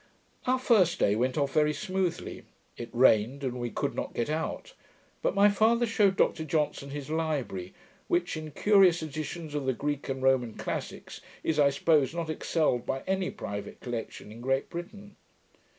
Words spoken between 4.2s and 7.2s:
out; but my father shewed Dr Johnson his